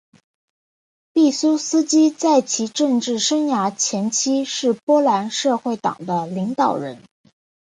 [1.13, 7.03] 毕苏斯基在其政治生涯前期是波兰社会党的领导人。